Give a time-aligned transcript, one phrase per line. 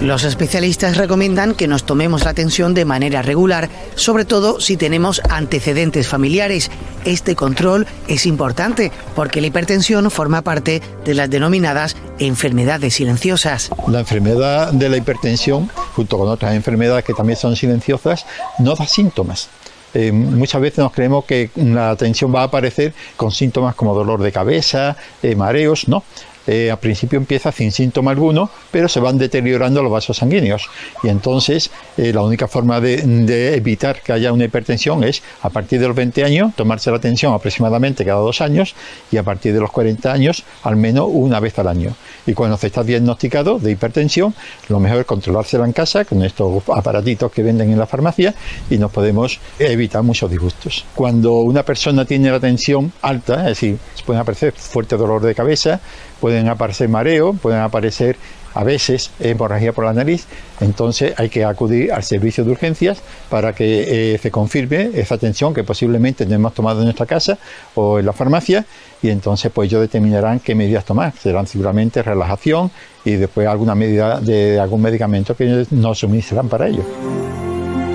[0.00, 5.20] Los especialistas recomiendan que nos tomemos la tensión de manera regular, sobre todo si tenemos
[5.28, 6.70] antecedentes familiares.
[7.04, 13.68] Este control es importante porque la hipertensión forma parte de las denominadas enfermedades silenciosas.
[13.88, 18.24] La enfermedad de la hipertensión, junto con otras enfermedades que también son silenciosas,
[18.58, 19.50] no da síntomas.
[19.92, 24.22] Eh, muchas veces nos creemos que la tensión va a aparecer con síntomas como dolor
[24.22, 26.04] de cabeza, eh, mareos, no.
[26.46, 30.68] Eh, al principio empieza sin síntoma alguno, pero se van deteriorando los vasos sanguíneos.
[31.02, 35.80] Y entonces eh, la única forma de, evitar que haya una hipertensión es a partir
[35.80, 38.74] de los 20 años tomarse la tensión aproximadamente cada dos años
[39.10, 41.94] y a partir de los 40 años al menos una vez al año.
[42.26, 44.34] Y cuando se está diagnosticado de hipertensión,
[44.68, 48.34] lo mejor es controlársela en casa con estos aparatitos que venden en la farmacia
[48.68, 50.84] y nos podemos evitar muchos disgustos.
[50.94, 55.34] Cuando una persona tiene la tensión alta, es decir, se puede aparecer fuerte dolor de
[55.34, 55.80] cabeza,
[56.20, 58.16] pueden aparecer mareo, pueden aparecer
[58.54, 60.26] a veces hemorragia por la nariz,
[60.60, 65.54] entonces hay que acudir al servicio de urgencias para que eh, se confirme esa tensión
[65.54, 67.38] que posiblemente no hemos tomado en nuestra casa
[67.74, 68.66] o en la farmacia
[69.02, 71.12] y entonces pues ellos determinarán qué medidas tomar.
[71.16, 72.70] Serán seguramente relajación
[73.04, 77.29] y después alguna medida de algún medicamento que nos suministrarán para ello.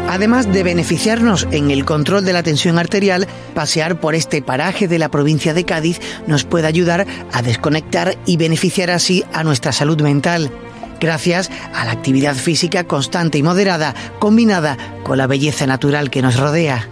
[0.08, 5.00] Además de beneficiarnos en el control de la tensión arterial, pasear por este paraje de
[5.00, 10.00] la provincia de Cádiz nos puede ayudar a desconectar y beneficiar así a nuestra salud
[10.02, 10.52] mental
[11.00, 16.38] gracias a la actividad física constante y moderada, combinada con la belleza natural que nos
[16.38, 16.88] rodea.